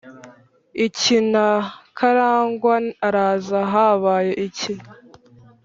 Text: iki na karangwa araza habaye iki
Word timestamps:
iki 0.85 1.17
na 1.31 1.47
karangwa 1.97 2.75
araza 3.07 3.59
habaye 3.73 4.31
iki 4.47 4.73